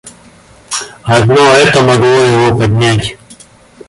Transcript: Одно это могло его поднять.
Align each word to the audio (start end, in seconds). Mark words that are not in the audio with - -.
Одно 1.03 1.45
это 1.53 1.83
могло 1.83 2.07
его 2.07 2.57
поднять. 2.57 3.19